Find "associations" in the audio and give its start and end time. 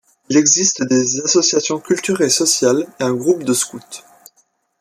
1.21-1.79